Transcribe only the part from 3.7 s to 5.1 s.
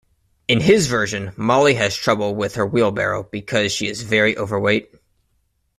she is very overweight.